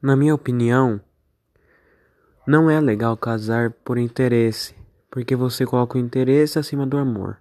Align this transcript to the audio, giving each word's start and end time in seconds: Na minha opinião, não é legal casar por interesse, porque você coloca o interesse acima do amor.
Na 0.00 0.14
minha 0.14 0.34
opinião, 0.34 1.00
não 2.46 2.70
é 2.70 2.80
legal 2.80 3.16
casar 3.16 3.72
por 3.84 3.98
interesse, 3.98 4.74
porque 5.10 5.34
você 5.34 5.66
coloca 5.66 5.98
o 5.98 6.00
interesse 6.00 6.58
acima 6.58 6.86
do 6.86 6.96
amor. 6.96 7.38